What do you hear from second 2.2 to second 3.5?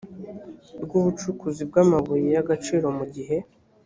y agaciro mu gihe